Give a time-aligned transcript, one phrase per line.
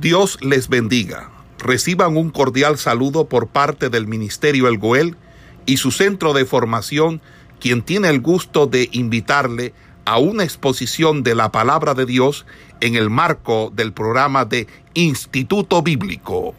[0.00, 1.30] Dios les bendiga.
[1.58, 5.16] Reciban un cordial saludo por parte del Ministerio El Goel
[5.64, 7.22] y su centro de formación,
[7.60, 9.72] quien tiene el gusto de invitarle
[10.04, 12.44] a una exposición de la palabra de Dios
[12.82, 16.54] en el marco del programa de Instituto Bíblico.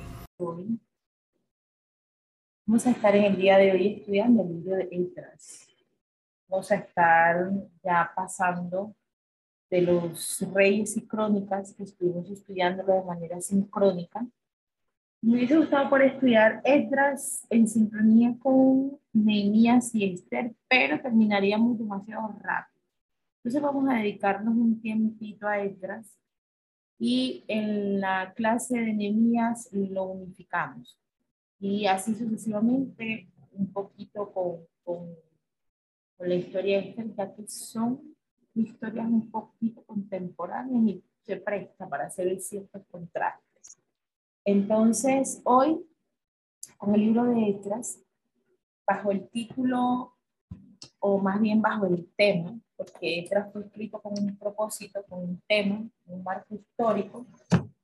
[2.66, 5.68] Vamos a estar en el día de hoy estudiando el libro de Esdras.
[6.50, 7.52] Vamos a estar
[7.84, 8.96] ya pasando
[9.70, 14.26] de los reyes y crónicas que estuvimos estudiando de manera sincrónica.
[15.22, 22.30] Me hubiese gustado por estudiar Esdras en sincronía con Nehemías y Esther, pero terminaríamos demasiado
[22.42, 22.82] rápido.
[23.38, 26.18] Entonces vamos a dedicarnos un tiempito a Esdras
[27.00, 31.00] y en la clase de Nehemías lo unificamos.
[31.60, 35.16] Y así sucesivamente, un poquito con, con,
[36.16, 38.17] con la historia de Esther, ya que son
[38.60, 43.78] historias un poquito contemporáneas y se presta para hacer ciertos contrastes.
[44.46, 45.86] Entonces, hoy,
[46.78, 48.00] con el libro de Etras,
[48.86, 50.16] bajo el título,
[51.00, 55.42] o más bien bajo el tema, porque Etras fue escrito con un propósito, con un
[55.48, 57.26] tema, un marco histórico,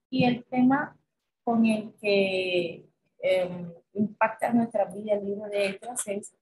[0.09, 0.97] y el tema
[1.43, 2.85] con el que
[3.21, 6.33] eh, impacta nuestra vida el libro de Etras es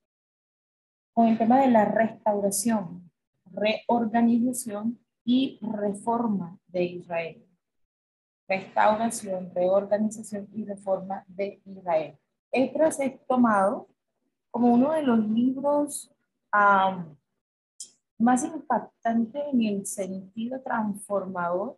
[1.13, 3.10] con el tema de la restauración,
[3.53, 7.45] reorganización y reforma de Israel.
[8.47, 12.17] Restauración, reorganización y reforma de Israel.
[12.51, 13.87] Esdras es tomado
[14.49, 16.11] como uno de los libros
[18.17, 21.77] más impactantes en el sentido transformador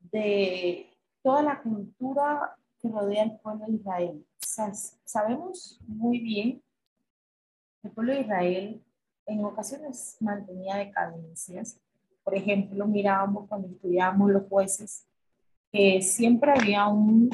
[0.00, 0.90] de
[1.22, 4.26] toda la cultura que rodea al pueblo de Israel.
[5.04, 6.62] sabemos muy bien
[7.80, 8.85] que el pueblo de Israel
[9.26, 11.78] en ocasiones mantenía decadencias.
[12.22, 15.06] Por ejemplo, mirábamos cuando estudiábamos los jueces
[15.72, 17.28] que siempre había un,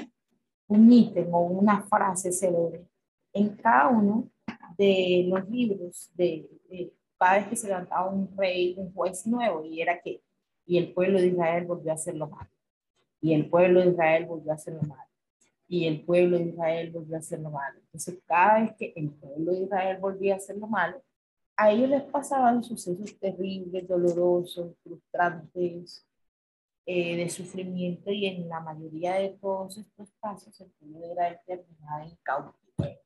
[0.67, 2.87] un ítem o una frase célebre
[3.33, 4.29] en cada uno
[4.77, 9.65] de los libros de, de, cada vez que se levantaba un rey, un juez nuevo,
[9.65, 10.23] y era que,
[10.67, 12.51] y el pueblo de Israel volvió a hacer lo malo,
[13.21, 15.11] y el pueblo de Israel volvió a hacer lo malo,
[15.69, 17.79] y el pueblo de Israel volvió a hacer lo malo.
[17.79, 21.01] Entonces, cada vez que el pueblo de Israel volvía a hacer lo malo,
[21.57, 26.07] a ellos les pasaban sucesos terribles, dolorosos, frustrantes,
[26.85, 32.03] eh, de sufrimiento y en la mayoría de todos estos casos el pueblo era determinado
[32.03, 32.99] en cautiverio.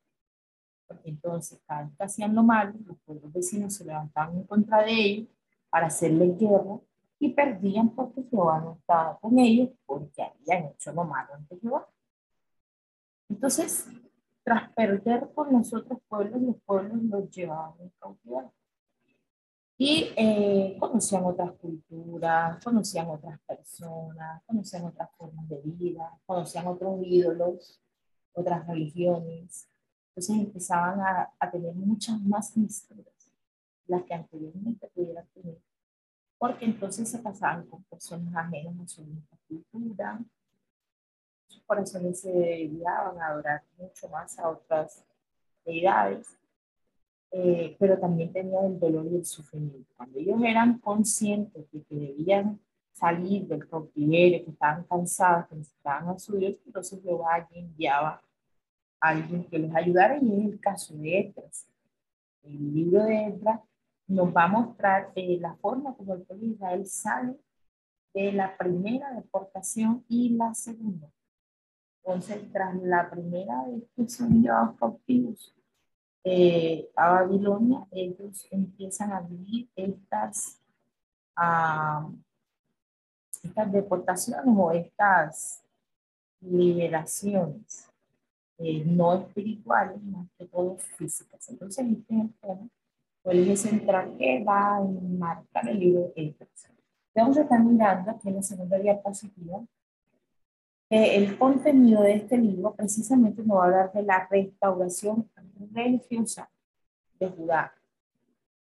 [0.87, 4.83] Porque entonces cada vez que hacían lo malo, los pueblos vecinos se levantaban en contra
[4.83, 5.29] de ellos
[5.69, 6.81] para hacerle guerra
[7.19, 11.87] y perdían porque Jehová no estaba con ellos porque habían hecho lo malo ante Jehová.
[13.29, 13.89] Entonces,
[14.47, 18.53] tras perder por los otros pueblos, los pueblos los llevaban en cautiverio.
[19.77, 27.01] Y eh, conocían otras culturas, conocían otras personas, conocían otras formas de vida, conocían otros
[27.03, 27.83] ídolos,
[28.35, 29.69] otras religiones.
[30.11, 33.33] Entonces empezaban a, a tener muchas más historias,
[33.89, 35.59] las que anteriormente pudieran tener,
[36.39, 40.21] porque entonces se pasaban con personas ajenas a su misma cultura,
[41.63, 45.05] corazones se dedicaban a adorar mucho más a otras
[45.65, 46.37] deidades,
[47.31, 49.93] eh, pero también tenían el dolor y el sufrimiento.
[49.97, 52.61] Cuando ellos eran conscientes de que debían
[52.93, 58.23] salir del cautiverio, que estaban cansados, que necesitaban a su Dios, entonces Jehová enviaba
[59.01, 61.67] a alguien que les ayudara, y en el caso de Esdras.
[62.43, 63.61] El libro de Esdras
[64.07, 67.37] nos va a mostrar eh, la forma como el pueblo de Israel sale
[68.15, 71.11] de la primera deportación y la segunda.
[72.07, 75.53] Entonces, tras la primera vez que son llevados cautivos
[76.23, 80.63] eh, a Babilonia, ellos empiezan a vivir estas,
[81.37, 82.15] uh,
[83.43, 85.65] estas deportaciones o estas
[86.41, 87.91] liberaciones
[88.59, 91.49] eh, no espirituales, más que todo físicas.
[91.49, 92.69] Entonces, este es el tema
[93.25, 96.37] o el eje central que va a marcar el libro de.
[97.17, 99.61] Vamos a estar mirando aquí en la segunda diapositiva
[100.89, 105.29] el contenido de este libro precisamente nos va a hablar de la restauración
[105.73, 106.49] religiosa
[107.19, 107.75] de Judá.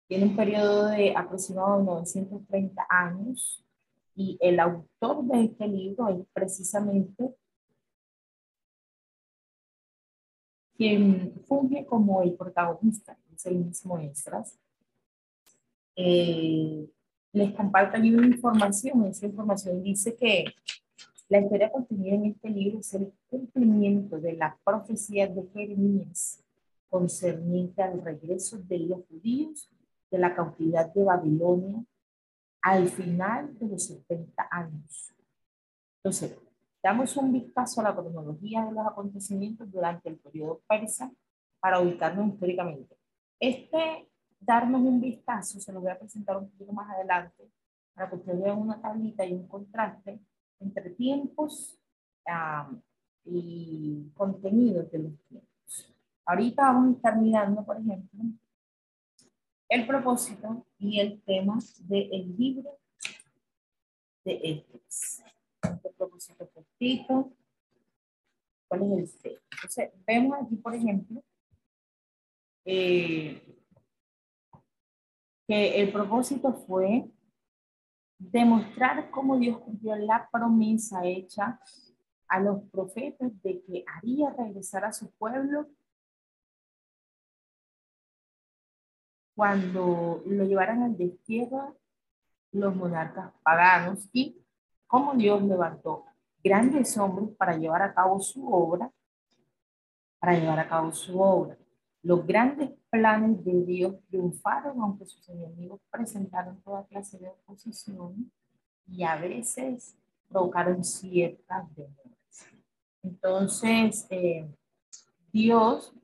[0.09, 3.65] Tiene un periodo de aproximadamente 930 años
[4.17, 7.33] y el autor de este libro es precisamente
[10.77, 14.59] quien funge como el protagonista, es el mismo Estras.
[15.95, 16.89] Eh,
[17.33, 20.47] les comparto aquí una información, esa información dice que
[21.31, 26.45] la historia contenida en este libro es el cumplimiento de la profecía de Jeremías
[26.91, 29.71] concerniente al regreso de los judíos
[30.11, 31.83] de la cautividad de Babilonia
[32.61, 35.15] al final de los 70 años.
[35.99, 36.37] Entonces,
[36.83, 41.13] Damos un vistazo a la cronología de los acontecimientos durante el periodo persa
[41.61, 42.97] para ubicarnos históricamente.
[43.39, 44.09] Este
[44.41, 47.51] darnos un vistazo, se lo voy a presentar un poquito más adelante,
[47.93, 50.21] para que ustedes vean una tablita y un contraste
[50.61, 51.77] entre tiempos
[53.25, 55.95] y contenidos de los tiempos.
[56.27, 58.21] Ahorita vamos a estar mirando, por ejemplo,
[59.69, 62.79] el propósito y el tema del libro
[64.25, 65.23] de Éticas.
[65.63, 67.33] Este propósito cortito.
[68.69, 69.39] ¿Cuál es el C?
[69.53, 71.23] Entonces, vemos aquí, por ejemplo,
[72.65, 73.43] eh,
[75.49, 77.11] que el propósito fue
[78.21, 81.59] demostrar cómo Dios cumplió la promesa hecha
[82.29, 85.67] a los profetas de que haría regresar a su pueblo
[89.35, 91.79] cuando lo llevaran al destierro
[92.53, 94.37] los monarcas paganos y
[94.87, 96.05] cómo Dios levantó
[96.45, 98.93] grandes hombres para llevar a cabo su obra,
[100.19, 101.57] para llevar a cabo su obra.
[102.03, 108.33] Los grandes planes de Dios triunfaron, aunque sus enemigos presentaron toda clase de oposición
[108.87, 109.97] y a veces
[110.29, 112.47] provocaron ciertas demoras.
[113.03, 114.49] Entonces, eh,
[115.33, 115.95] Dios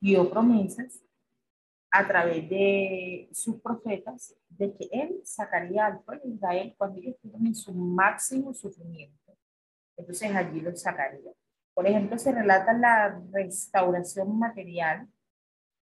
[0.00, 1.02] dio promesas
[1.90, 7.14] a través de sus profetas de que Él sacaría al pueblo de Israel cuando ellos
[7.14, 9.36] estuvieran en su máximo sufrimiento.
[9.96, 11.32] Entonces allí los sacaría.
[11.80, 15.08] Por ejemplo, se relata la restauración material,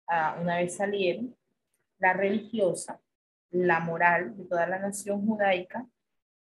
[0.08, 1.36] uh, una vez salieron,
[2.00, 3.02] la religiosa,
[3.50, 5.86] la moral de toda la nación judaica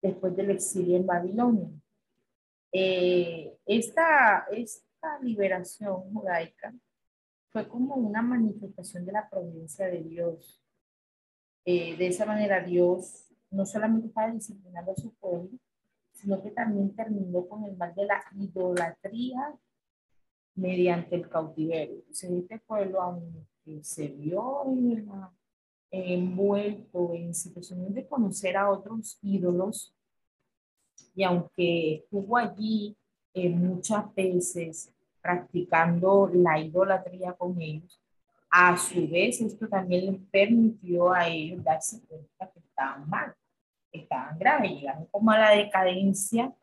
[0.03, 1.68] después del exilio en Babilonia.
[2.71, 6.71] Eh, esta, esta liberación judaica
[7.50, 10.63] fue como una manifestación de la providencia de Dios.
[11.65, 15.57] Eh, de esa manera Dios no solamente estaba disciplinando a su pueblo,
[16.23, 19.53] sino que también terminó con el mal de la idolatría
[20.55, 21.95] mediante el cautiverio.
[21.95, 24.63] Entonces, este pueblo, aunque se vio
[25.91, 29.93] envuelto en situaciones de conocer a otros ídolos,
[31.13, 32.95] y aunque estuvo allí
[33.33, 34.91] eh, muchas veces
[35.21, 37.99] practicando la idolatría con ellos,
[38.49, 43.35] a su vez esto también les permitió a ellos darse cuenta que estaban mal
[43.94, 46.54] estaban graves, llegaron como a la decadencia,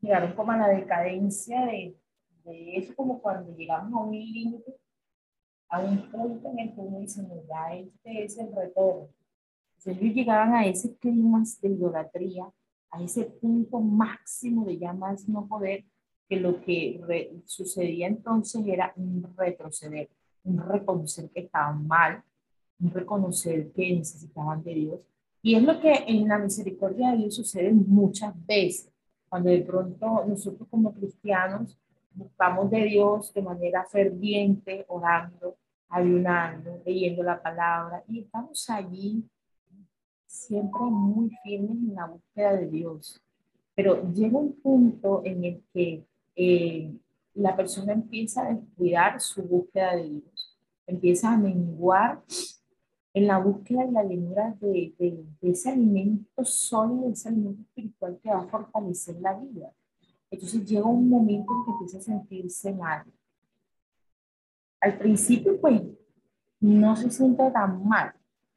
[0.00, 1.96] llegaron como a la decadencia de,
[2.44, 4.74] de eso, como cuando llegamos a un límite,
[5.68, 9.08] a un punto en el que uno dice, ya este es el retorno.
[9.78, 12.50] Entonces ellos llegaban a ese clima de idolatría,
[12.90, 15.84] a ese punto máximo de ya más no poder,
[16.28, 17.00] que lo que
[17.44, 20.08] sucedía entonces era un retroceder,
[20.44, 22.22] un reconocer que estaban mal,
[22.80, 25.00] un reconocer que necesitaban de Dios
[25.46, 28.90] y es lo que en la misericordia de Dios sucede muchas veces,
[29.28, 31.78] cuando de pronto nosotros como cristianos
[32.12, 35.56] buscamos de Dios de manera ferviente, orando,
[35.88, 39.22] ayunando, leyendo la palabra, y estamos allí
[40.26, 43.22] siempre muy firmes en la búsqueda de Dios.
[43.76, 46.04] Pero llega un punto en el que
[46.34, 46.92] eh,
[47.34, 50.58] la persona empieza a descuidar su búsqueda de Dios,
[50.88, 52.20] empieza a menguar
[53.16, 58.28] en la búsqueda y la llenura de, de, ese alimento sólido, ese alimento espiritual que
[58.28, 59.72] va a fortalecer la vida.
[60.30, 63.06] Entonces llega un momento en que empieza a sentirse mal.
[64.82, 65.80] Al principio, pues,
[66.60, 68.12] no se siente tan mal.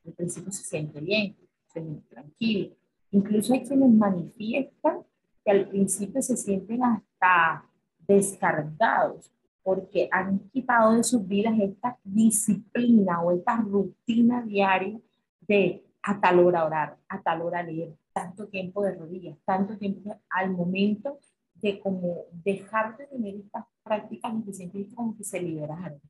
[0.05, 1.37] Al principio se siente bien,
[1.67, 2.75] se siente tranquilo.
[3.11, 5.05] Incluso hay quienes manifiestan
[5.45, 7.65] que al principio se sienten hasta
[8.05, 9.31] descargados,
[9.69, 14.99] porque han quitado de sus vidas esta disciplina o esta rutina diaria
[15.41, 20.19] de a tal hora orar, a tal hora leer, tanto tiempo de rodillas, tanto tiempo
[20.31, 21.19] al momento
[21.53, 26.01] de como dejar de tener estas prácticas y se como que se liberaron,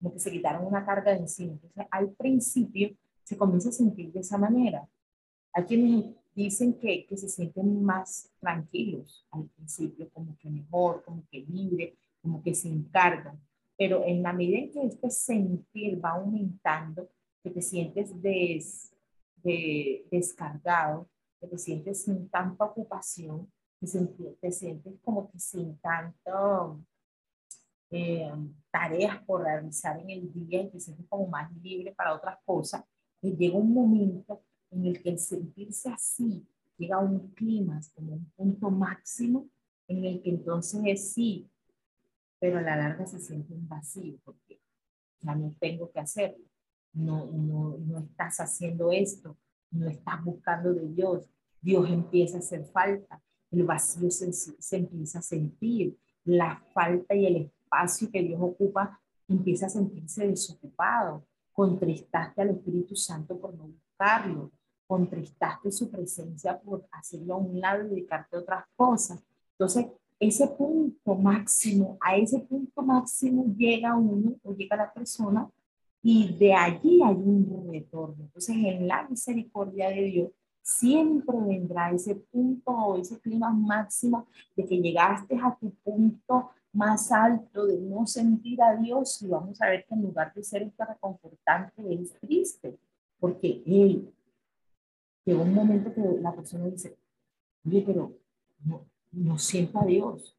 [0.00, 1.52] como que se quitaron una carga de encima.
[1.52, 4.88] Entonces, al principio se comienza a sentir de esa manera.
[5.52, 11.22] Hay quienes dicen que, que se sienten más tranquilos al principio, como que mejor, como
[11.30, 13.38] que libre, como que se encargan.
[13.76, 17.10] Pero en la medida en que este sentir va aumentando,
[17.42, 18.94] que te sientes des,
[19.36, 21.06] de, descargado,
[21.38, 23.88] que te sientes sin tanta ocupación, te,
[24.40, 26.80] te sientes como que sin tanto
[27.90, 28.32] eh,
[28.70, 32.82] tareas por realizar en el día y te sientes como más libre para otras cosas,
[33.20, 36.46] y llega un momento en el que el sentirse así
[36.78, 39.46] llega a un clima, como un punto máximo,
[39.86, 41.50] en el que entonces es sí,
[42.44, 44.60] pero a la larga se siente un vacío porque
[45.22, 46.44] ya no tengo que hacerlo,
[46.92, 49.38] no, no, no estás haciendo esto,
[49.70, 51.26] no estás buscando de Dios,
[51.62, 57.24] Dios empieza a hacer falta, el vacío se, se empieza a sentir, la falta y
[57.24, 61.26] el espacio que Dios ocupa empieza a sentirse desocupado.
[61.50, 64.52] Contristaste al Espíritu Santo por no buscarlo,
[64.86, 69.24] contristaste su presencia por hacerlo a un lado y dedicarte a otras cosas.
[69.52, 69.86] Entonces,
[70.26, 75.48] ese punto máximo, a ese punto máximo llega uno o llega la persona
[76.02, 78.24] y de allí hay un retorno.
[78.24, 80.30] Entonces, en la misericordia de Dios,
[80.62, 84.26] siempre vendrá ese punto o ese clima máximo
[84.56, 89.60] de que llegaste a tu punto más alto de no sentir a Dios y vamos
[89.62, 92.78] a ver que en lugar de ser este reconfortante es triste,
[93.20, 94.12] porque él
[95.24, 96.96] llegó un momento que la persona dice,
[97.64, 98.12] oye, pero
[98.64, 100.36] no, no siento a Dios,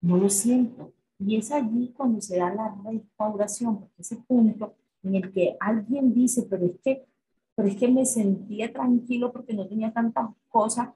[0.00, 0.92] no lo siento.
[1.18, 6.12] Y es allí cuando se da la restauración, porque ese punto en el que alguien
[6.12, 7.06] dice, pero es que,
[7.54, 10.90] pero es que me sentía tranquilo porque no tenía tantas cosas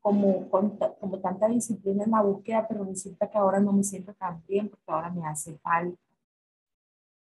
[0.00, 4.42] como, como tanta disciplina en la búsqueda, pero resulta que ahora no me siento tan
[4.48, 5.96] bien porque ahora me hace falta.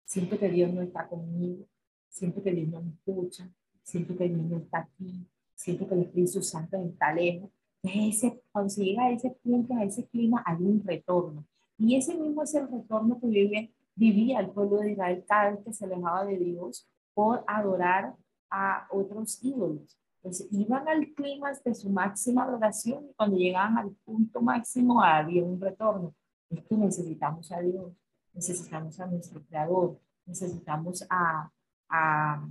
[0.05, 1.65] Siento que Dios no está conmigo,
[2.07, 3.49] siento que Dios no me escucha,
[3.83, 7.49] siento que Dios no está aquí, siento que el Espíritu Santo está lejos.
[7.83, 11.45] Ese, cuando se llega a ese punto, a ese clima, hay un retorno.
[11.77, 15.73] Y ese mismo es el retorno que vivía el pueblo de Israel cada vez que
[15.73, 18.15] se alejaba de Dios por adorar
[18.49, 19.97] a otros ídolos.
[20.17, 25.43] Entonces iban al clima de su máxima adoración y cuando llegaban al punto máximo había
[25.43, 26.13] un retorno.
[26.49, 27.91] Es que necesitamos a Dios,
[28.33, 31.49] necesitamos a nuestro Creador, necesitamos a,
[31.89, 32.47] a,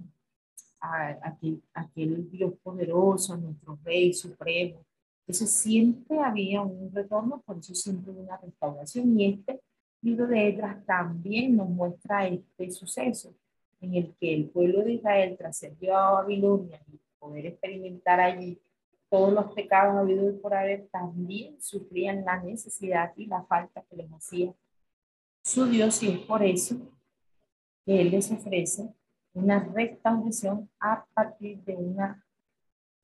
[0.80, 1.38] a,
[1.74, 4.84] aquel Dios poderoso, nuestro Rey Supremo,
[5.20, 9.18] entonces siempre había un retorno, por eso siempre una restauración.
[9.18, 9.60] Y este
[10.02, 13.34] libro de Edras también nos muestra este suceso
[13.80, 18.20] en el que el pueblo de Israel, tras ser llevado a Babilonia y poder experimentar
[18.20, 18.60] allí
[19.08, 24.10] todos los pecados habidos por haber, también sufrían la necesidad y la falta que les
[24.12, 24.54] hacía
[25.42, 26.02] su Dios.
[26.02, 26.76] Y es por eso
[27.84, 28.88] que Él les ofrece
[29.32, 32.24] una restauración a partir de una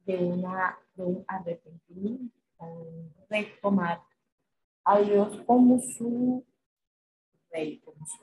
[0.05, 2.35] de, una, de un arrepentimiento,
[3.29, 4.03] retomar
[4.85, 6.45] a Dios como su
[7.51, 8.23] rey, como su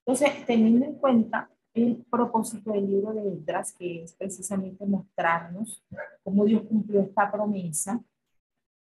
[0.00, 5.82] Entonces, teniendo en cuenta el propósito del libro de Esdras, que es precisamente mostrarnos
[6.22, 8.02] cómo Dios cumplió esta promesa,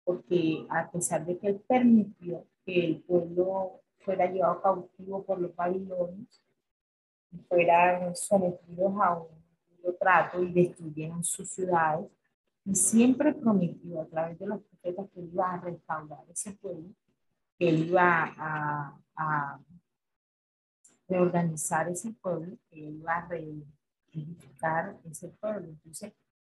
[0.04, 5.54] porque a pesar de que Él permitió que el pueblo fuera llevado cautivo por los
[5.54, 6.42] babilonios,
[7.48, 12.10] fueran sometidos a un trato y destruyeron sus ciudades.
[12.64, 16.90] Y siempre prometió a través de los profetas que iba a restaurar ese pueblo,
[17.58, 19.60] que él iba a, a
[21.08, 25.68] reorganizar ese pueblo, que iba a reedificar ese pueblo.
[25.68, 26.12] Entonces,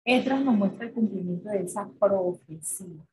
[0.05, 3.05] Etras nos muestra el cumplimiento de esa profecía,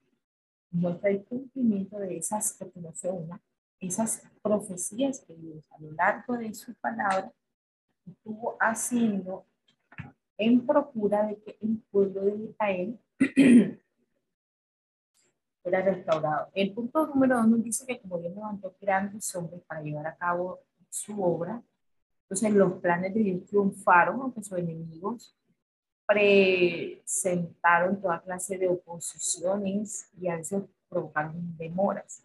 [0.72, 3.40] muestra el cumplimiento de esas, porque no una,
[3.78, 7.32] esas profecías que Dios a lo largo de su palabra
[8.06, 9.46] estuvo haciendo
[10.40, 12.98] en procura de que el pueblo de Israel
[15.62, 16.48] fuera restaurado.
[16.54, 20.16] El punto número dos nos dice que como Dios levantó grandes hombres para llevar a
[20.16, 21.62] cabo su obra,
[22.22, 25.36] entonces los planes de Dios triunfaron, aunque sus enemigos
[26.06, 32.24] presentaron toda clase de oposiciones y a veces provocaron demoras.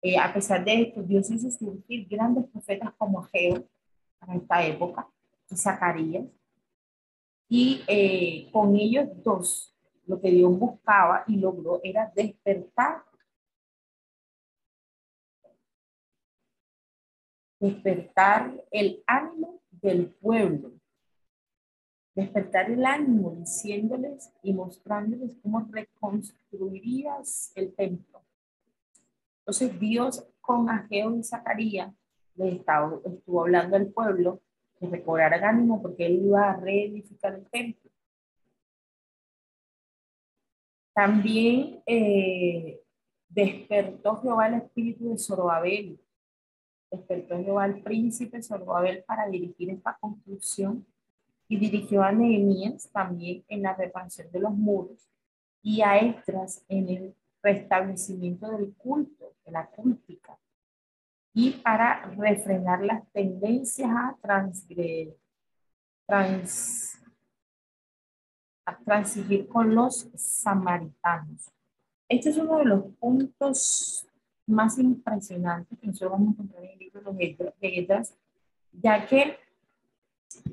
[0.00, 3.68] Eh, a pesar de esto, Dios hizo surgir grandes profetas como Ageo
[4.26, 5.06] en esta época
[5.50, 6.24] y Zacarías,
[7.52, 9.76] y eh, con ellos dos,
[10.06, 13.04] lo que Dios buscaba y logró era despertar.
[17.58, 20.72] Despertar el ánimo del pueblo.
[22.14, 28.22] Despertar el ánimo diciéndoles y mostrándoles cómo reconstruirías el templo.
[29.40, 31.92] Entonces Dios con Ageo y Zacarías
[32.36, 34.40] le estaba, estuvo hablando al pueblo
[34.80, 37.90] que recobrara ánimo porque él iba a reedificar el templo.
[40.94, 42.80] También eh,
[43.28, 46.00] despertó Jehová el espíritu de Zorobabel,
[46.90, 50.86] despertó Jehová el príncipe Zorobabel para dirigir esta construcción
[51.46, 55.08] y dirigió a Nehemías también en la reparación de los muros
[55.62, 60.38] y a Estras en el restablecimiento del culto, de la cultica
[61.32, 65.16] y para refrenar las tendencias a transgredir,
[66.06, 66.98] trans,
[68.64, 71.50] a transigir con los samaritanos.
[72.08, 74.06] Este es uno de los puntos
[74.46, 78.14] más impresionantes que nosotros vamos a encontrar en el libro de Edras,
[78.72, 79.36] ya que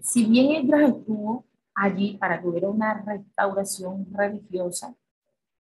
[0.01, 4.95] si bien Edras estuvo allí para que hubiera una restauración religiosa,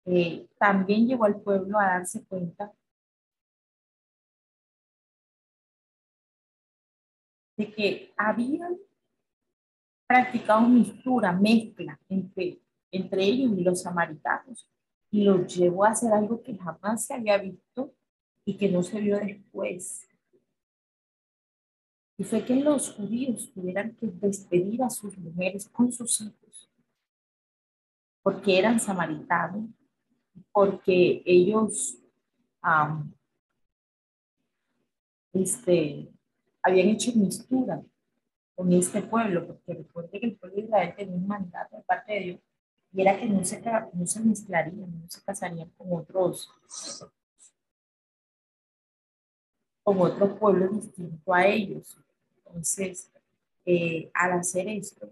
[0.05, 2.71] eh, también llevó al pueblo a darse cuenta
[7.57, 8.77] de que habían
[10.07, 12.59] practicado mistura, mezcla entre,
[12.91, 14.69] entre ellos y los samaritanos
[15.09, 17.93] y los llevó a hacer algo que jamás se había visto
[18.43, 20.07] y que no se vio después.
[22.17, 26.69] Y fue que los judíos tuvieran que despedir a sus mujeres con sus hijos,
[28.21, 29.69] porque eran samaritanos,
[30.51, 31.97] porque ellos
[35.33, 36.14] este,
[36.65, 37.79] habían hecho mistura
[38.55, 42.13] con este pueblo, porque recuerde que el pueblo de Israel tenía un mandato de parte
[42.13, 42.39] de Dios,
[42.91, 43.61] y era que no se,
[43.93, 46.49] no se mezclarían, no se casarían con otros,
[49.83, 51.99] con otros pueblos distintos a ellos.
[52.37, 53.11] Entonces,
[53.65, 55.11] eh, al hacer esto,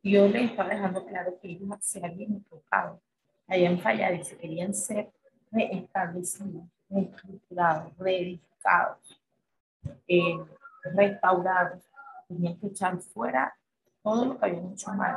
[0.00, 3.02] Dios les estaba dejando claro que ellos se habían equivocado,
[3.48, 5.10] habían fallado y se querían ser
[5.50, 9.21] reestablecidos, reestructurados, reedificados,
[10.08, 10.38] eh,
[10.94, 11.82] restaurados.
[12.28, 13.54] Tenían que echar fuera
[14.02, 15.16] todo lo que habían hecho mal,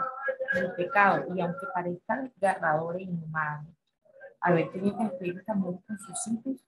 [0.53, 3.73] el pecado, y aunque parezca desgarrador e inhumano,
[4.39, 6.63] haber tenido que despedir también con sus hijos,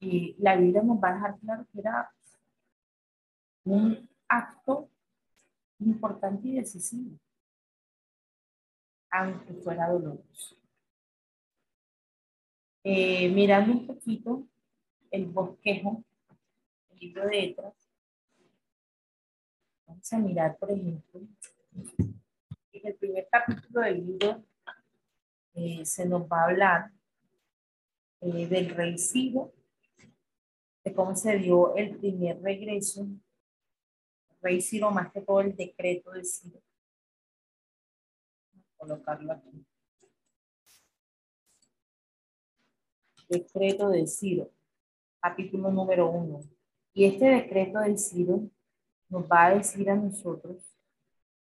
[0.00, 2.10] y la Biblia nos va a dejar claro que era
[3.64, 4.88] un acto
[5.80, 7.18] importante y decisivo,
[9.10, 10.56] aunque fuera doloroso.
[12.88, 14.46] Eh, mirando un poquito
[15.10, 16.04] el bosquejo,
[16.90, 17.74] el libro de Etras,
[19.88, 21.20] vamos a mirar, por ejemplo,
[21.74, 24.44] en el primer capítulo del libro
[25.54, 26.92] eh, se nos va a hablar
[28.20, 29.52] eh, del rey Ciro,
[30.84, 33.08] de cómo se dio el primer regreso,
[34.40, 36.62] rey Ciro, más que todo el decreto de Ciro.
[38.76, 39.66] Colocarlo aquí.
[43.28, 44.50] Decreto de Ciro,
[45.20, 46.40] capítulo número uno.
[46.92, 48.48] Y este decreto de Ciro
[49.08, 50.56] nos va a decir a nosotros,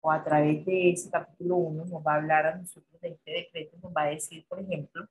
[0.00, 3.30] o a través de ese capítulo uno, nos va a hablar a nosotros de este
[3.30, 5.06] decreto, nos va a decir, por ejemplo,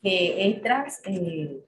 [0.00, 1.64] que Esdras eh,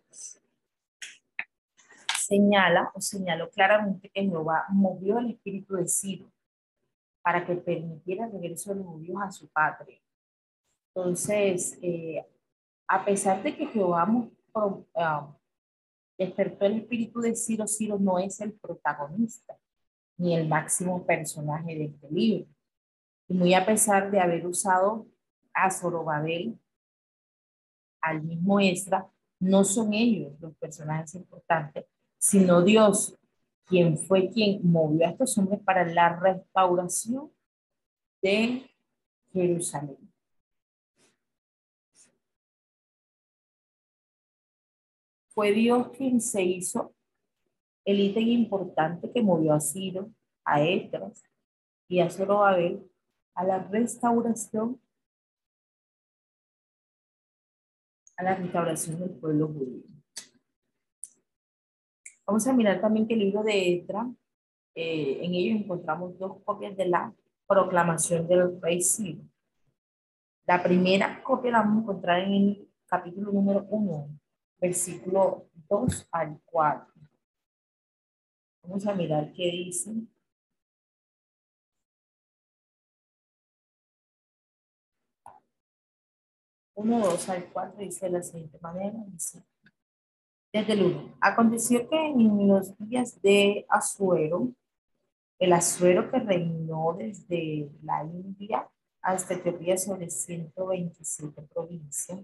[2.17, 6.31] señala o señaló claramente que Jehová movió el espíritu de Ciro
[7.23, 10.01] para que permitiera el regreso de los judíos a su patria.
[10.95, 12.25] Entonces, eh,
[12.91, 14.05] a pesar de que Jehová
[14.97, 15.33] ah,
[16.19, 19.57] despertó el espíritu de Ciro, Ciro no es el protagonista
[20.17, 22.49] ni el máximo personaje de este libro.
[23.29, 25.07] Y muy a pesar de haber usado
[25.55, 26.59] a Zorobabel,
[28.01, 31.87] al mismo Esdra, no son ellos los personajes importantes,
[32.19, 33.17] sino Dios,
[33.67, 37.31] quien fue quien movió a estos hombres para la restauración
[38.21, 38.69] de
[39.33, 40.10] Jerusalén.
[45.41, 46.95] Fue Dios quien se hizo
[47.87, 50.11] el ítem importante que movió a Ciro,
[50.45, 51.23] a Esdras
[51.89, 52.87] y a Zorobabel
[53.35, 54.79] a la restauración
[58.19, 59.83] a la restauración del pueblo judío.
[62.27, 64.09] Vamos a mirar también que el libro de Esdras,
[64.75, 67.15] eh, en ellos encontramos dos copias de la
[67.47, 69.23] proclamación del rey Ciro.
[70.45, 74.20] La primera copia la vamos a encontrar en el capítulo número 1,
[74.61, 76.93] versículo 2 al 4.
[78.63, 79.91] Vamos a mirar qué dice.
[86.75, 89.45] Uno, dos al 4 dice de la siguiente manera, dice,
[90.53, 91.19] desde el 1.
[91.21, 94.53] Aconteció que en los días de Azuero,
[95.39, 98.69] el Azuero que reinó desde la India
[99.03, 102.21] hasta Etiopía sobre 127 provincias,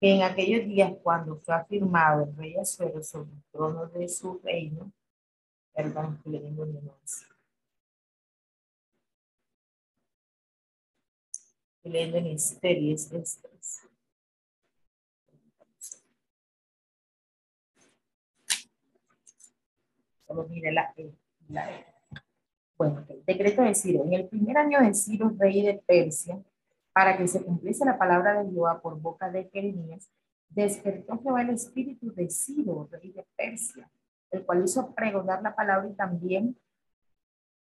[0.00, 4.38] que en aquellos días cuando fue afirmado el rey Azuero sobre el trono de su
[4.42, 4.92] reino,
[5.74, 6.66] perdón, que le tengo.
[11.82, 13.88] Leyendo en series estas.
[20.26, 20.92] Solo mire la,
[21.48, 21.86] la
[22.76, 24.04] Bueno, el decreto de Ciro.
[24.04, 26.42] En el primer año de Ciro, rey de Persia,
[26.96, 30.10] para que se cumpliese la palabra de Jehová por boca de Jeremías,
[30.48, 33.90] despertó Jehová el espíritu de Ciro, rey de Persia,
[34.30, 36.56] el cual hizo pregonar la palabra y también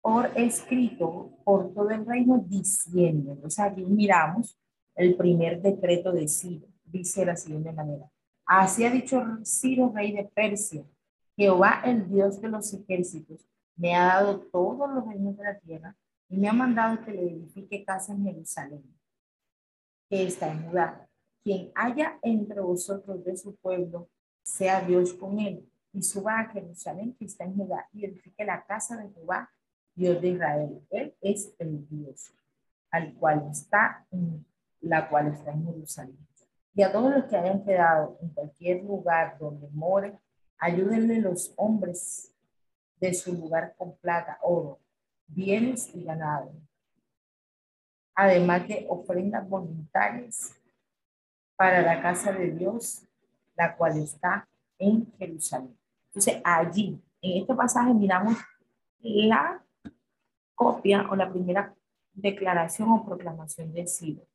[0.02, 4.60] por escrito por todo el reino diciendo, o sea, aquí miramos
[4.96, 8.12] el primer decreto de Ciro, dice la siguiente manera,
[8.46, 10.84] así ha dicho Ciro, rey de Persia,
[11.38, 15.96] Jehová el Dios de los ejércitos, me ha dado todos los reinos de la tierra
[16.28, 18.84] y me ha mandado que le edifique casa en Jerusalén,
[20.12, 21.08] que está en Judá.
[21.41, 24.10] Quien haya entre vosotros de su pueblo,
[24.43, 28.65] sea Dios con él, y suba a Jerusalén, que está en Judá, y edifique la
[28.65, 29.50] casa de Jehová,
[29.95, 30.86] Dios de Israel.
[30.89, 32.34] Él es el Dios,
[32.91, 34.45] al cual está en
[34.82, 36.28] la cual está en Jerusalén.
[36.74, 40.19] Y a todos los que hayan quedado en cualquier lugar donde more,
[40.58, 42.34] ayúdenle los hombres
[43.00, 44.80] de su lugar con plata, oro,
[45.28, 46.52] bienes y ganado.
[48.15, 50.56] Además de ofrendas voluntarias
[51.56, 53.04] para la casa de Dios,
[53.56, 54.47] la cual está
[54.78, 55.78] en Jerusalén.
[56.08, 58.36] Entonces, allí, en este pasaje, miramos
[59.00, 59.63] la
[60.56, 61.74] copia o la primera
[62.13, 64.28] declaración o proclamación de Ciro.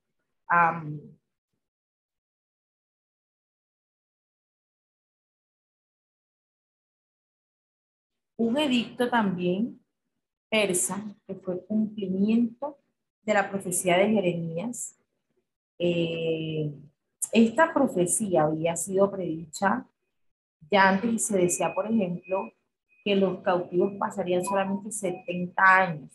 [8.38, 9.80] un edicto también
[10.48, 12.78] persa, que fue cumplimiento
[13.26, 14.96] de la profecía de Jeremías.
[15.78, 16.72] Eh,
[17.32, 19.84] esta profecía había sido predicha
[20.70, 22.50] ya antes y se decía, por ejemplo,
[23.04, 26.10] que los cautivos pasarían solamente 70 años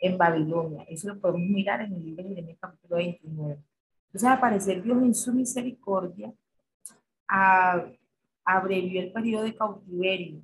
[0.00, 0.84] en Babilonia.
[0.88, 3.58] Eso lo podemos mirar en el libro de Jeremías capítulo 29.
[4.06, 6.32] Entonces, al parecer, Dios en su misericordia
[8.44, 10.42] abrevió el periodo de cautiverio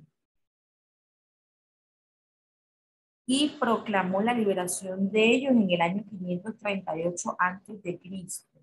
[3.25, 8.59] y proclamó la liberación de ellos en el año 538 antes de Cristo,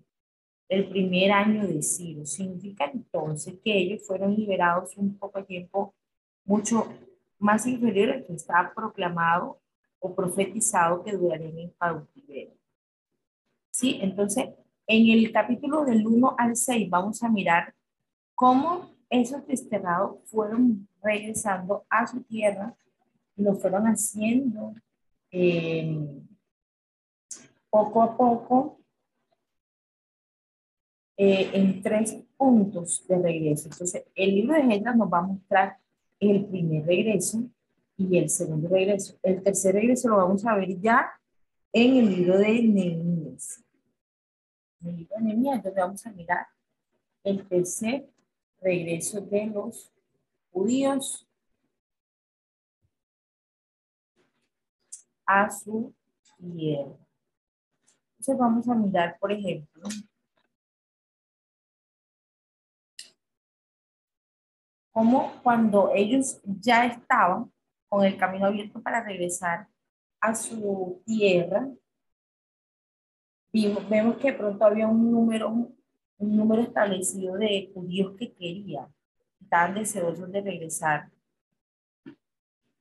[0.69, 2.25] el primer año de Ciro.
[2.25, 5.93] Significa entonces que ellos fueron liberados un poco tiempo
[6.45, 6.87] mucho
[7.39, 9.59] más inferior al que estaba proclamado
[9.99, 12.57] o profetizado que durarían en cautiverio.
[13.69, 14.49] Sí, entonces
[14.87, 17.73] en el capítulo del 1 al 6 vamos a mirar
[18.35, 22.75] cómo esos desterrados fueron regresando a su tierra
[23.35, 24.75] lo fueron haciendo
[25.31, 25.97] eh,
[27.69, 28.79] poco a poco
[31.17, 33.69] eh, en tres puntos de regreso.
[33.71, 35.77] Entonces, el libro de Gendras nos va a mostrar
[36.19, 37.43] el primer regreso
[37.97, 39.17] y el segundo regreso.
[39.23, 41.11] El tercer regreso lo vamos a ver ya
[41.71, 43.63] en el libro de Nehemías.
[44.81, 46.47] En el libro de Nehemías, donde vamos a mirar
[47.23, 48.09] el tercer
[48.61, 49.91] regreso de los
[50.51, 51.27] judíos
[55.25, 55.93] a su
[56.37, 56.97] tierra.
[58.11, 59.83] Entonces vamos a mirar, por ejemplo,
[64.91, 67.51] como cuando ellos ya estaban
[67.89, 69.67] con el camino abierto para regresar
[70.21, 71.67] a su tierra,
[73.51, 78.87] vemos que pronto había un número, un número establecido de judíos que querían,
[79.41, 81.11] estaban deseosos de regresar.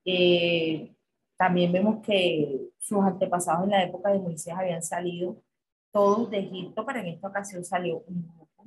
[0.04, 0.94] Eh,
[1.42, 5.42] también vemos que sus antepasados en la época de Moisés habían salido
[5.90, 8.64] todos de Egipto, pero en esta ocasión salió un grupo.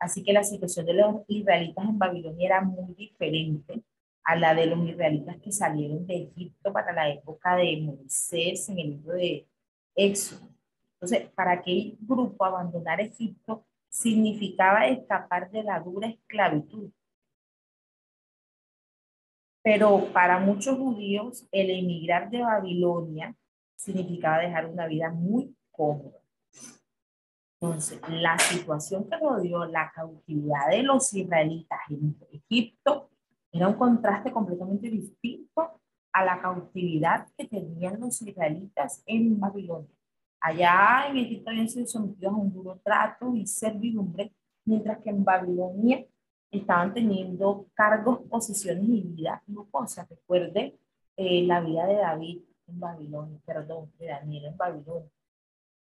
[0.00, 3.80] Así que la situación de los israelitas en Babilonia era muy diferente
[4.24, 8.80] a la de los israelitas que salieron de Egipto para la época de Moisés en
[8.80, 9.46] el libro de
[9.94, 10.48] Éxodo.
[10.94, 16.90] Entonces, para aquel grupo abandonar Egipto significaba escapar de la dura esclavitud
[19.64, 23.34] pero para muchos judíos, el emigrar de Babilonia
[23.74, 26.18] significaba dejar una vida muy cómoda.
[27.58, 33.08] Entonces, la situación que rodeó la cautividad de los israelitas en Egipto
[33.50, 35.80] era un contraste completamente distinto
[36.12, 39.96] a la cautividad que tenían los israelitas en Babilonia.
[40.40, 44.34] Allá en Egipto habían sido sometidos a un duro trato y servidumbre,
[44.66, 46.04] mientras que en Babilonia
[46.58, 50.06] estaban teniendo cargos, posiciones y vida lujosa.
[50.08, 50.78] Recuerde
[51.16, 55.10] eh, la vida de David en Babilonia, perdón, de Daniel en Babilonia.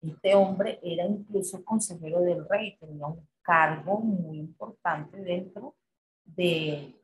[0.01, 5.75] Este hombre era incluso consejero del rey, tenía un cargo muy importante dentro
[6.23, 6.95] de,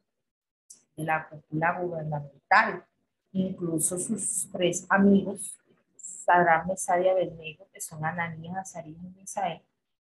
[0.96, 2.86] de la cúpula gubernamental.
[3.34, 5.60] Incluso sus tres amigos,
[5.98, 9.62] Sadrán, Mesad y Abednego, que son Ananías, Azarías y Misael,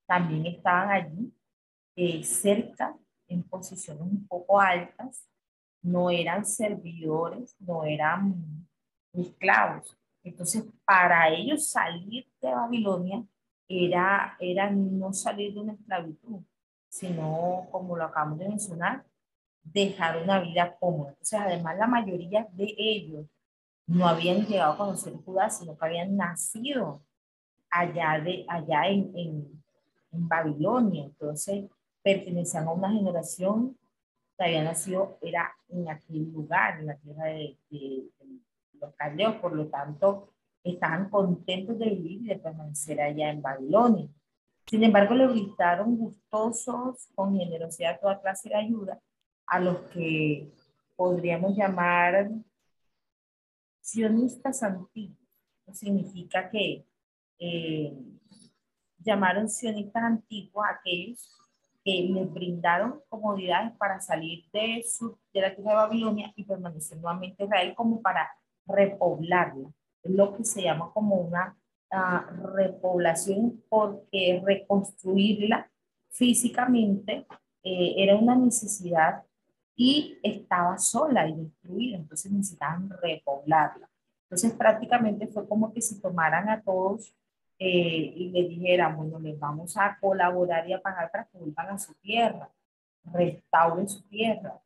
[0.08, 1.32] también estaban allí
[1.96, 2.98] eh, cerca
[3.30, 5.28] en posiciones un poco altas,
[5.82, 8.68] no eran servidores, no eran
[9.14, 9.98] esclavos.
[10.24, 13.24] Entonces, para ellos salir de Babilonia
[13.68, 16.42] era, era no salir de una esclavitud,
[16.90, 19.06] sino, como lo acabamos de mencionar,
[19.64, 21.12] dejar una vida cómoda.
[21.12, 23.26] Entonces, además, la mayoría de ellos
[23.88, 27.02] no habían llegado a conocer Judá, sino que habían nacido
[27.70, 29.64] allá, de, allá en, en,
[30.12, 31.06] en Babilonia.
[31.06, 31.66] Entonces,
[32.02, 33.78] pertenecían a una generación
[34.38, 37.58] que había nacido, era en aquel lugar, en la tierra de,
[38.80, 40.34] los caldeos, por lo tanto,
[40.64, 44.08] estaban contentos de vivir y de permanecer allá en Babilonia.
[44.66, 49.02] Sin embargo, le brindaron gustosos con generosidad toda clase de ayuda
[49.48, 50.50] a los que
[50.96, 52.30] podríamos llamar
[53.82, 55.18] sionistas antiguos.
[55.74, 56.86] Significa que
[57.40, 57.94] eh,
[59.00, 61.40] llamaron sionistas antiguos a aquellos
[61.90, 64.86] que les brindaron comodidades para salir de,
[65.34, 68.30] la tierra de Babilonia y permanecer nuevamente en Israel como para
[68.68, 69.70] repoblarla.
[70.04, 71.58] Es lo que se llama como una
[71.92, 75.70] uh, repoblación porque reconstruirla
[76.12, 77.26] físicamente
[77.64, 79.24] eh, era una necesidad
[79.76, 83.90] y estaba sola y destruida, entonces necesitaban repoblarla.
[84.24, 87.16] Entonces prácticamente fue como que si tomaran a todos
[87.60, 91.70] eh, y les dijeran, bueno, les vamos a colaborar y a pagar para que vuelvan
[91.70, 92.50] a su tierra,
[93.04, 94.60] restauren su tierra,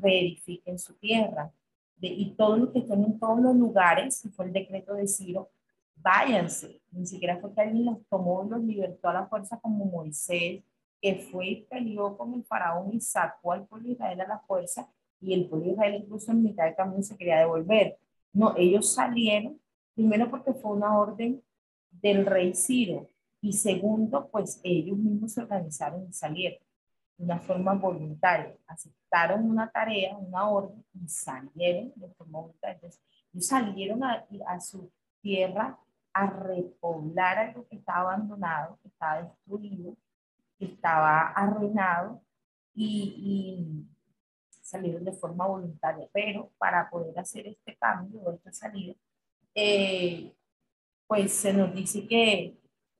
[0.00, 1.52] verifiquen su tierra,
[2.00, 5.50] y todos los que estén en todos los lugares, que fue el decreto de Ciro,
[5.96, 6.80] váyanse.
[6.90, 10.62] Ni siquiera fue que alguien los tomó los libertó a la fuerza como Moisés,
[11.00, 14.38] que fue y peleó con el faraón y sacó al pueblo de Israel a la
[14.40, 14.88] fuerza
[15.20, 17.98] y el pueblo de Israel incluso en mitad del camino se quería devolver.
[18.32, 19.60] No, ellos salieron,
[19.94, 21.42] primero porque fue una orden
[22.02, 23.08] del rey Ciro
[23.40, 26.60] y segundo, pues ellos mismos se organizaron y salieron
[27.16, 32.74] de una forma voluntaria, aceptaron una tarea, una orden y salieron de forma voluntaria.
[32.76, 35.78] Entonces, ellos salieron a, a su tierra
[36.12, 39.96] a repoblar algo que estaba abandonado, que estaba destruido,
[40.58, 42.22] estaba arruinado
[42.74, 43.86] y,
[44.60, 46.08] salieron de forma voluntaria.
[46.12, 48.94] Pero para poder hacer este cambio esta salida,
[49.54, 50.32] eh,
[51.12, 52.56] pues se nos dice que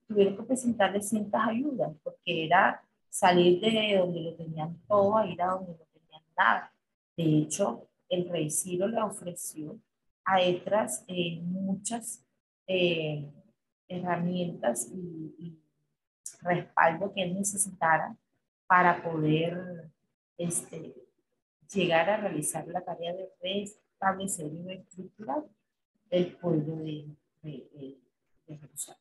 [0.07, 5.41] tuvieron que presentarle ciertas ayudas, porque era salir de donde lo tenían todo a ir
[5.41, 6.75] a donde no tenían nada.
[7.17, 9.79] De hecho, el rey Ciro le ofreció
[10.27, 12.23] a Etras eh, muchas
[12.67, 13.33] eh,
[13.89, 15.59] herramientas y,
[16.43, 18.15] respaldo que él necesitara
[18.67, 19.91] para poder
[20.37, 20.95] este,
[21.73, 25.47] llegar a realizar la tarea de restablecer y estructural
[26.11, 27.07] el pueblo de,
[27.43, 28.02] de,
[28.47, 29.01] Jerusalén.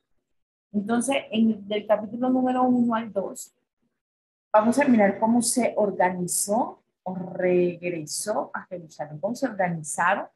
[0.71, 3.55] Entonces, en, del capítulo número 1 al 2,
[4.53, 10.27] vamos a mirar cómo se organizó o regresó a Jerusalén, cómo se organizaron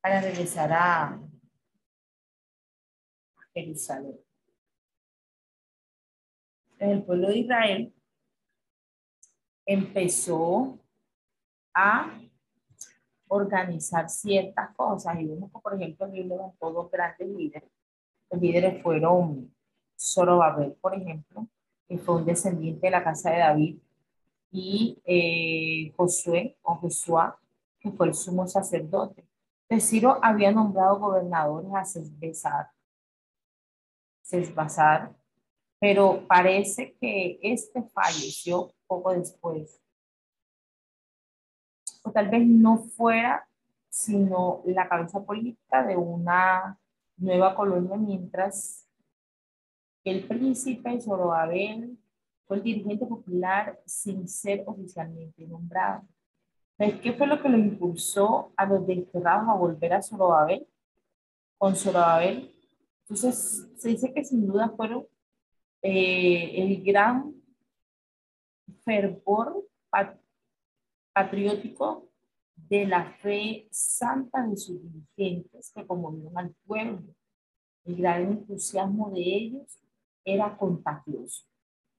[0.00, 1.20] para regresar a
[3.52, 4.24] Jerusalén
[6.90, 7.94] el pueblo de Israel
[9.66, 10.78] empezó
[11.74, 12.20] a
[13.34, 15.20] organizar ciertas cosas.
[15.20, 17.70] Y vemos que, por ejemplo, Dios levantó dos grandes líderes.
[18.30, 19.54] Los líderes fueron
[19.98, 21.46] Zorobabel, por ejemplo,
[21.88, 23.78] que fue un descendiente de la casa de David,
[24.50, 27.38] y eh, Josué o Josuá,
[27.80, 29.26] que fue el sumo sacerdote.
[29.80, 32.70] Ciro había nombrado gobernadores a Sesbazar,
[34.22, 35.12] Sesbazar
[35.84, 39.83] pero parece que este falleció poco después.
[42.04, 43.48] O tal vez no fuera
[43.88, 46.78] sino la cabeza política de una
[47.16, 48.88] nueva colonia, mientras
[50.04, 51.96] el príncipe Zorobabel
[52.44, 56.02] fue el dirigente popular sin ser oficialmente nombrado.
[56.76, 60.66] ¿Qué fue lo que lo impulsó a los desterrados a volver a Zorobabel?
[61.56, 62.52] Con Zorobabel.
[63.02, 65.06] Entonces, se dice que sin duda fueron
[65.82, 67.32] eh, el gran
[68.84, 69.64] fervor
[71.14, 72.10] patriótico
[72.56, 77.14] de la fe santa de sus dirigentes que conmovieron al pueblo.
[77.84, 79.78] El gran entusiasmo de ellos
[80.24, 81.44] era contagioso.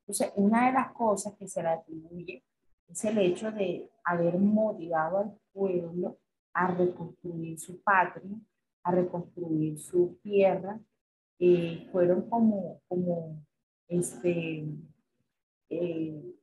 [0.02, 2.44] Entonces, una de las cosas que se le atribuye
[2.88, 6.18] es el hecho de haber motivado al pueblo
[6.54, 8.38] a reconstruir su patria,
[8.84, 10.80] a reconstruir su tierra.
[11.40, 13.46] Eh, fueron como, como
[13.88, 14.68] este,
[15.70, 16.35] eh,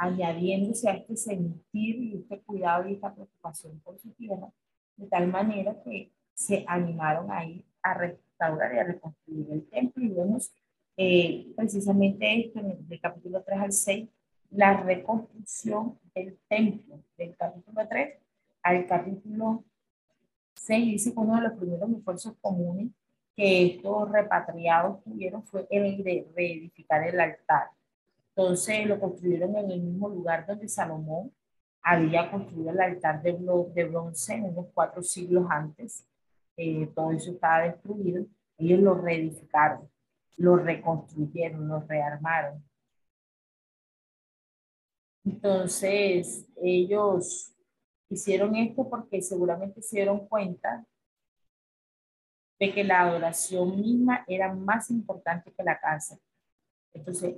[0.00, 6.10] añadiéndose a este sentir y este cuidado y esta preocupación por de tal manera que
[6.32, 10.02] se animaron a ir a restaurar y a reconstruir el templo.
[10.02, 10.52] Y vemos
[10.96, 14.08] eh, precisamente esto en el, capítulo 3 al 6,
[14.52, 18.18] la reconstrucción del templo, del capítulo 3
[18.62, 19.64] al capítulo
[20.54, 22.88] 6, dice que uno de los primeros esfuerzos comunes
[23.36, 27.68] que estos repatriados tuvieron fue el de reedificar el altar.
[28.40, 31.30] Entonces lo construyeron en el mismo lugar donde Salomón
[31.82, 36.06] había construido el altar de, de bronce unos cuatro siglos antes.
[36.56, 38.24] Eh, todo eso estaba destruido.
[38.56, 39.90] Ellos lo reedificaron,
[40.38, 42.64] lo reconstruyeron, lo rearmaron.
[45.22, 47.54] Entonces ellos
[48.08, 50.86] hicieron esto porque seguramente se dieron cuenta
[52.58, 56.18] de que la adoración misma era más importante que la casa.
[56.94, 57.36] Entonces,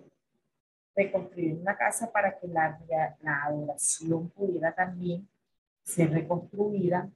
[0.94, 2.78] reconstruir una casa para que la,
[3.20, 5.28] la adoración pudiera también
[5.82, 7.10] ser reconstruida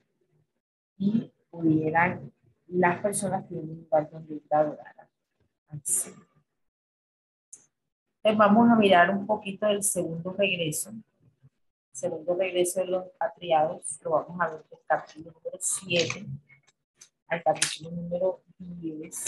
[0.99, 2.33] y pudieran
[2.69, 5.09] las personas tener un lugar donde ir a adorar
[5.71, 6.15] Entonces
[8.37, 10.93] vamos a mirar un poquito del segundo regreso.
[11.93, 16.27] segundo regreso de los patriados, lo vamos a ver del capítulo número 7
[17.29, 19.25] al capítulo número 10.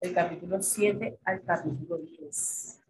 [0.00, 2.80] El capítulo 7 al capítulo 10.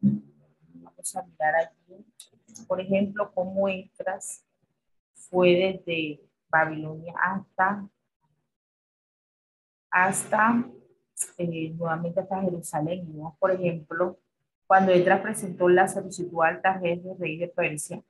[0.00, 2.04] Vamos a mirar aquí,
[2.66, 4.44] por ejemplo, cómo entras
[5.14, 5.50] fue
[5.86, 7.88] desde Babilonia hasta,
[9.88, 10.68] hasta
[11.36, 13.06] eh, nuevamente hasta Jerusalén.
[13.38, 14.18] Por ejemplo,
[14.66, 18.02] cuando Edras presentó la solicitud al del rey de Persia,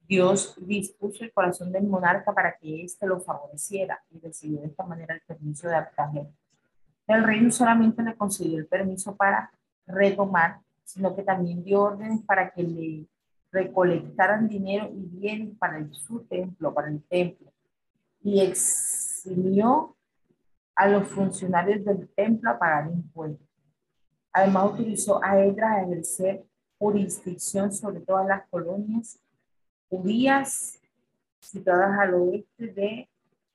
[0.00, 4.84] Dios dispuso el corazón del monarca para que éste lo favoreciera y recibió de esta
[4.84, 6.41] manera el permiso de Artajerjes.
[7.12, 9.50] El rey no solamente le concedió el permiso para
[9.86, 13.06] retomar, sino que también dio órdenes para que le
[13.50, 17.52] recolectaran dinero y bienes para el, su templo, para el templo,
[18.22, 19.94] y eximió
[20.74, 23.46] a los funcionarios del templo a pagar impuestos.
[24.32, 26.46] Además, utilizó a Edra a ejercer
[26.78, 29.20] jurisdicción sobre todas las colonias
[29.90, 30.80] judías
[31.40, 33.08] situadas al oeste de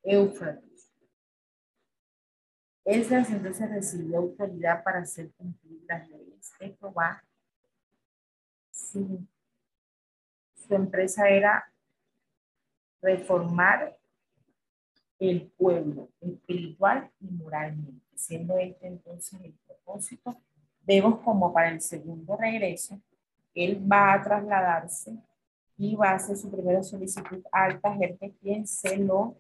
[0.04, 0.67] Éufrates.
[2.88, 7.22] Esdras entonces recibió autoridad para hacer cumplir las leyes de Jehová.
[8.72, 9.28] Su,
[10.56, 11.70] su empresa era
[13.02, 13.98] reformar
[15.20, 20.38] el pueblo espiritual y moralmente, siendo este entonces el propósito.
[20.84, 23.02] Vemos como para el segundo regreso,
[23.54, 25.14] él va a trasladarse
[25.78, 29.36] y va a hacer su primera solicitud alta gente quien se lo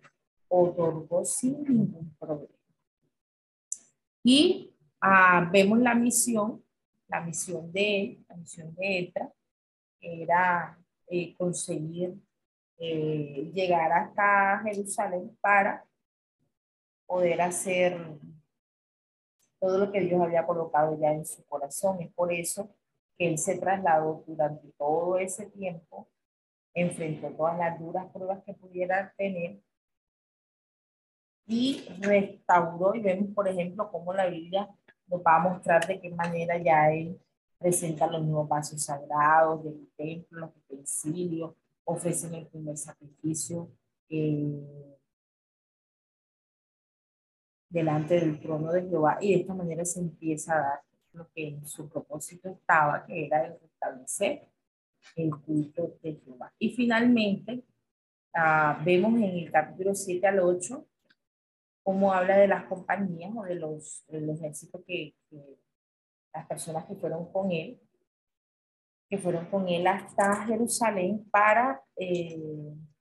[0.50, 2.57] otorgó sin ningún problema.
[4.30, 6.62] Y ah, vemos la misión,
[7.08, 9.32] la misión de él, la misión de ETRA,
[10.02, 12.14] era eh, conseguir
[12.78, 15.86] eh, llegar hasta Jerusalén para
[17.06, 17.98] poder hacer
[19.62, 22.02] todo lo que Dios había colocado ya en su corazón.
[22.02, 22.76] Es por eso
[23.18, 26.10] que él se trasladó durante todo ese tiempo
[26.74, 29.62] enfrentó todas las duras pruebas que pudiera tener
[31.48, 34.70] y restauró y vemos por ejemplo cómo la Biblia
[35.08, 37.20] nos va a mostrar de qué manera ya él
[37.58, 41.56] presenta los nuevos vasos sagrados del templo, los utensilios,
[41.86, 43.72] ofrecen el primer sacrificio
[44.10, 44.96] eh,
[47.70, 50.82] delante del trono de Jehová y de esta manera se empieza a dar
[51.14, 54.48] lo que en su propósito estaba, que era el restablecer
[55.16, 56.54] el culto de Jehová.
[56.60, 57.64] Y finalmente,
[58.36, 60.86] uh, vemos en el capítulo 7 al 8
[61.88, 65.58] cómo habla de las compañías o de los, de los ejércitos que, que,
[66.34, 67.80] las personas que fueron con él,
[69.10, 72.38] que fueron con él hasta Jerusalén para eh,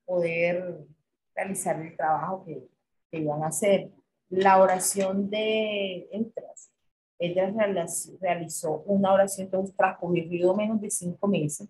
[0.04, 0.86] poder
[1.34, 2.62] realizar el trabajo que,
[3.10, 3.90] que, iban a hacer.
[4.28, 6.70] La oración de Entras.
[7.18, 11.68] Entras realizó una oración, entonces transcurrió menos de cinco meses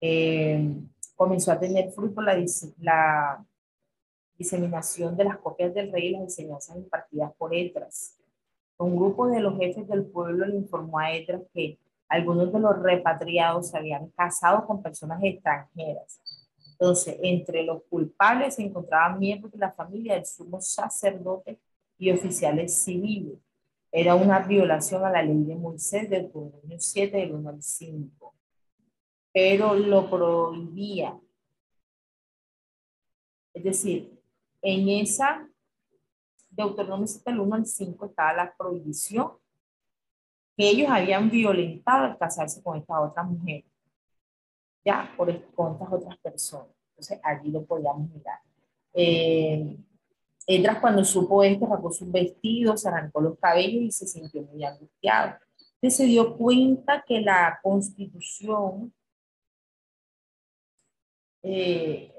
[0.00, 0.74] eh,
[1.14, 2.36] comenzó a tener fruto la,
[2.78, 3.46] la,
[4.38, 8.18] diseminación de las copias del rey y las enseñanzas impartidas por Etras.
[8.78, 12.78] Un grupo de los jefes del pueblo le informó a Etras que algunos de los
[12.80, 16.20] repatriados se habían casado con personas extranjeras.
[16.72, 21.58] Entonces, entre los culpables se encontraban miembros de la familia del sumo sacerdote
[21.98, 23.38] y oficiales civiles.
[23.90, 26.30] Era una violación a la ley de Moisés del
[26.78, 28.36] 7 del 1 al 5
[29.36, 31.20] pero lo prohibía.
[33.52, 34.15] Es decir,
[34.68, 35.48] en esa
[36.50, 39.30] Deuteronomio 7, 1 al 5 estaba la prohibición
[40.56, 43.62] que ellos habían violentado al casarse con esta otra mujer,
[44.84, 46.68] ya, por, con estas otras personas.
[46.90, 48.40] Entonces, allí lo podíamos mirar.
[48.94, 49.78] Eh,
[50.80, 55.36] cuando supo esto, sacó sus vestidos, se arrancó los cabellos y se sintió muy angustiado.
[55.74, 58.92] Entonces se dio cuenta que la constitución
[61.42, 62.15] eh,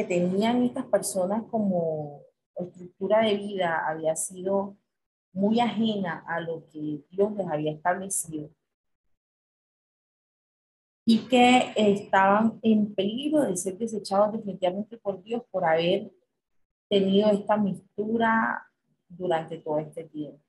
[0.00, 2.22] que tenían estas personas como
[2.56, 4.78] estructura de vida había sido
[5.32, 8.48] muy ajena a lo que Dios les había establecido
[11.04, 16.10] y que estaban en peligro de ser desechados definitivamente por Dios por haber
[16.88, 18.66] tenido esta mistura
[19.06, 20.40] durante todo este tiempo.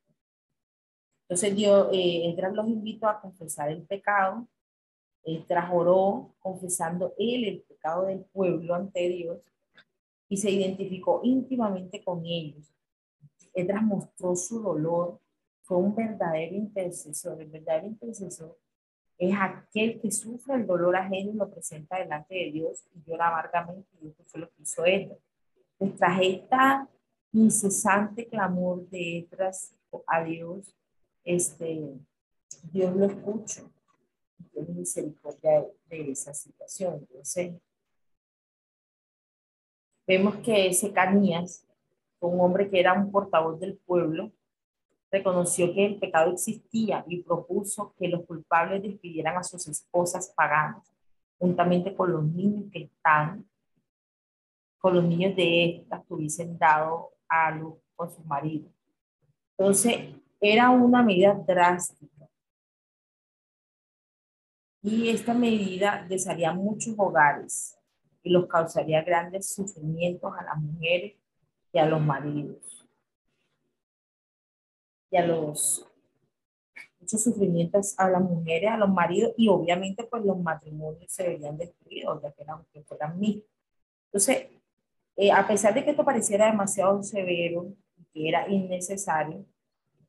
[1.23, 4.47] Entonces Dios, eh, los invito a confesar el pecado
[5.23, 9.39] él trajoró confesando él el pecado del pueblo ante Dios
[10.27, 12.73] y se identificó íntimamente con ellos.
[13.53, 15.19] Edras mostró su dolor,
[15.61, 17.41] fue un verdadero intercesor.
[17.41, 18.57] El verdadero intercesor
[19.17, 23.27] es aquel que sufre el dolor ajeno y lo presenta delante de Dios y llora
[23.27, 25.11] amargamente, y eso fue lo que hizo él.
[25.77, 26.89] Pues tras esta
[27.33, 29.75] incesante clamor de Edras
[30.07, 30.75] a Dios,
[31.23, 31.93] este,
[32.71, 33.63] Dios lo escucha,
[35.89, 36.95] de, esa situación.
[36.99, 37.53] Entonces,
[40.07, 41.65] vemos que ese Canías,
[42.19, 44.31] un hombre que era un portavoz del pueblo,
[45.11, 50.89] reconoció que el pecado existía y propuso que los culpables despidieran a sus esposas paganas,
[51.37, 53.45] juntamente con los niños que están,
[54.79, 58.69] con los niños de estas que hubiesen dado a luz con su marido.
[59.57, 62.27] Entonces, era una medida drástica.
[64.83, 67.77] Y esta medida desharía muchos hogares
[68.23, 71.13] y los causaría grandes sufrimientos a las mujeres
[71.71, 72.87] y a los maridos.
[75.11, 75.87] Y a los
[76.99, 81.57] muchos sufrimientos a las mujeres, a los maridos y obviamente pues los matrimonios se verían
[81.57, 83.43] destruidos ya que eran, que fueran mí.
[84.05, 84.47] Entonces,
[85.15, 89.45] eh, a pesar de que esto pareciera demasiado severo y que era innecesario,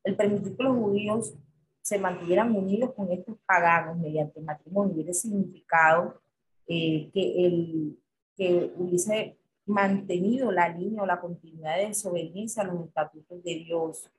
[0.04, 1.34] el permitir que los judíos
[1.82, 6.20] se mantuvieran unidos con estos paganos mediante matrimonio hubiera significado
[6.66, 7.98] eh, que, el,
[8.36, 14.10] que hubiese mantenido la línea o la continuidad de desobediencia a los estatutos de Dios,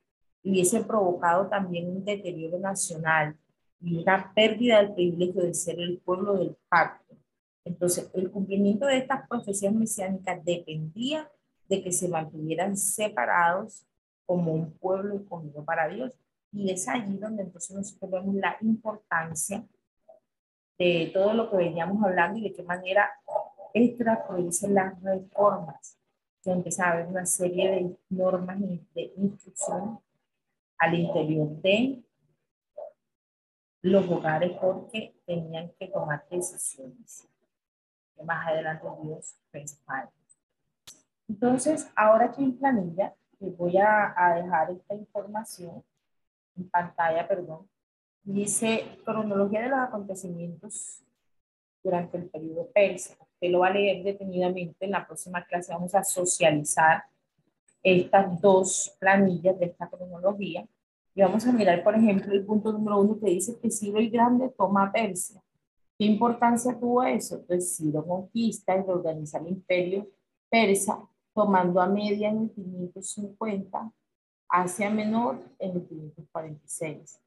[0.43, 3.37] hubiese provocado también un deterioro nacional
[3.81, 7.15] y una pérdida del privilegio de ser el pueblo del pacto.
[7.65, 11.29] Entonces, el cumplimiento de estas profecías mesiánicas dependía
[11.69, 13.85] de que se mantuvieran separados
[14.25, 16.13] como un pueblo escogido para Dios.
[16.53, 19.65] Y es allí donde entonces nosotros vemos la importancia
[20.77, 23.09] de todo lo que veníamos hablando y de qué manera
[23.73, 25.97] extra producen las reformas.
[26.43, 29.99] Que empieza a haber una serie de normas de instrucción
[30.77, 32.03] al interior de
[33.81, 37.27] los hogares porque tenían que tomar decisiones
[38.15, 40.11] que más adelante Dios respalda.
[41.27, 45.83] Entonces, ahora aquí en planilla, voy a, dejar esta información
[46.55, 47.67] en pantalla, perdón.
[48.23, 51.03] Dice cronología de los acontecimientos
[51.83, 53.15] durante el periodo persa.
[53.19, 54.85] Usted lo va a leer detenidamente.
[54.85, 57.03] En la próxima clase vamos a socializar
[57.83, 60.65] estas dos planillas de esta cronología.
[61.15, 64.09] Y vamos a mirar, por ejemplo, el punto número uno que dice que Ciro el
[64.09, 65.41] Grande toma Persia.
[65.99, 67.43] ¿Qué importancia tuvo eso?
[67.45, 70.07] Pues Ciro conquista y reorganiza el imperio
[70.49, 70.99] persa
[71.33, 73.91] tomando a media en el 550,
[74.53, 77.19] hacia menor en el 546.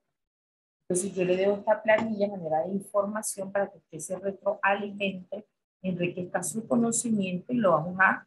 [0.83, 5.45] Entonces yo le doy esta planilla manera de información para que usted se retroalimente,
[5.83, 8.25] enriquezca su conocimiento y lo vamos a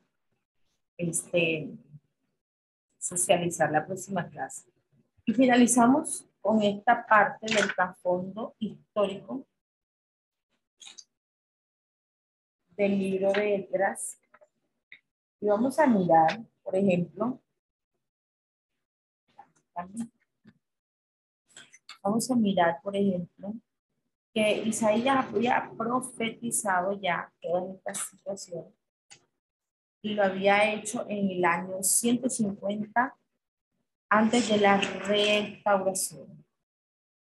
[0.98, 1.72] este,
[2.98, 4.70] socializar la próxima clase.
[5.26, 9.48] Y finalizamos con esta parte del trasfondo histórico
[12.72, 14.20] del libro de letras
[15.40, 17.42] y vamos a mirar, por ejemplo,
[22.02, 23.54] vamos a mirar, por ejemplo,
[24.34, 28.66] que Isaías había profetizado ya toda esta situación
[30.02, 33.16] y lo había hecho en el año 150
[34.10, 36.46] antes de la restauración.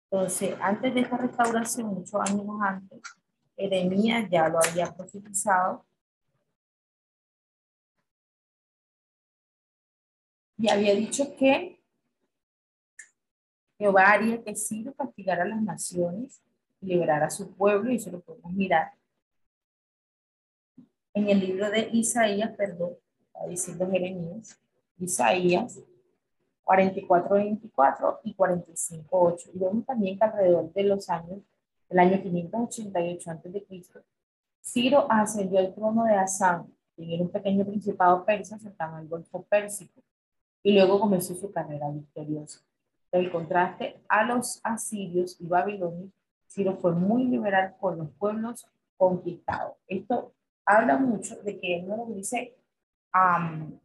[0.10, 3.02] Entonces, antes de esta restauración, muchos años antes,
[3.56, 5.86] Jeremías ya lo había profetizado
[10.58, 11.83] y había dicho que
[13.84, 16.42] Jehová haría que Ciro castigara a las naciones
[16.80, 18.94] y liberara a su pueblo, y eso lo podemos mirar
[21.14, 22.94] en el libro de Isaías, perdón,
[23.28, 24.60] está diciendo Jeremías,
[24.98, 25.80] Isaías
[26.64, 29.50] 44, 24 y 45, 8.
[29.54, 31.40] Y vemos también que alrededor de los años,
[31.90, 33.66] del año 588 a.C.,
[34.62, 39.44] Ciro ascendió al trono de Asán, que era un pequeño principado persa cercano al Golfo
[39.44, 40.02] Pérsico
[40.64, 42.62] y luego comenzó su carrera victoriosa.
[43.14, 46.12] El contraste a los asirios y babilonios,
[46.48, 48.66] Ciro fue muy liberal con los pueblos
[48.98, 49.78] conquistados.
[49.88, 50.34] Esto
[50.66, 52.58] habla mucho de que él no los dice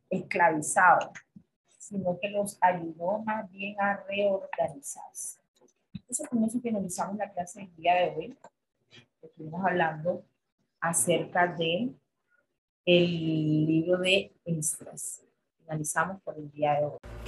[0.08, 1.10] esclavizados,
[1.76, 5.40] sino que los ayudó más bien a reorganizarse.
[5.92, 8.38] Entonces, con eso finalizamos la clase del día de hoy.
[9.20, 10.24] Estuvimos hablando
[10.80, 11.92] acerca de
[12.86, 15.22] el libro de Estras
[15.58, 17.27] finalizamos por el día de hoy.